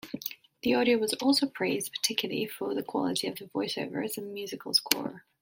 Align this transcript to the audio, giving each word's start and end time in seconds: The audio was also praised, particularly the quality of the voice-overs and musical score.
The 0.63 0.73
audio 0.73 0.97
was 0.97 1.13
also 1.21 1.45
praised, 1.45 1.91
particularly 1.93 2.49
the 2.73 2.81
quality 2.81 3.27
of 3.27 3.37
the 3.37 3.45
voice-overs 3.45 4.17
and 4.17 4.33
musical 4.33 4.73
score. 4.73 5.25